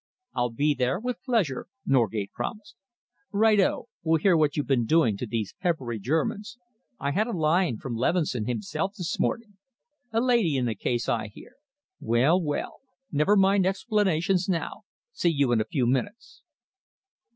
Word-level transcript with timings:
"I'll 0.33 0.49
be 0.49 0.73
there, 0.73 0.99
with 0.99 1.21
pleasure," 1.21 1.67
Norgate 1.85 2.31
promised. 2.31 2.73
"Righto! 3.31 3.85
We'll 4.01 4.17
hear 4.17 4.35
what 4.35 4.57
you've 4.57 4.65
been 4.65 4.87
doing 4.87 5.15
to 5.17 5.27
these 5.27 5.53
peppery 5.61 5.99
Germans. 5.99 6.57
I 6.99 7.11
had 7.11 7.27
a 7.27 7.37
line 7.37 7.77
from 7.77 7.95
Leveson 7.95 8.47
himself 8.47 8.95
this 8.97 9.19
morning. 9.19 9.59
A 10.11 10.19
lady 10.19 10.57
in 10.57 10.65
the 10.65 10.73
case, 10.73 11.07
I 11.07 11.27
hear? 11.27 11.53
Well, 11.99 12.41
well! 12.41 12.79
Never 13.11 13.35
mind 13.37 13.67
explanations 13.67 14.49
now. 14.49 14.85
See 15.11 15.29
you 15.29 15.51
in 15.51 15.61
a 15.61 15.65
few 15.71 15.85
minutes." 15.85 16.41